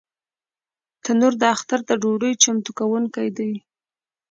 تنور 1.03 1.33
د 1.41 1.43
اختر 1.55 1.79
د 1.89 1.91
ډوډۍ 2.01 2.33
چمتو 2.43 2.71
کوونکی 2.79 3.27
دی 3.37 3.51